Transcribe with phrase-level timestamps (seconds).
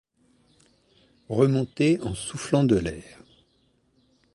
[1.29, 3.19] remonter en soufflant de l’air.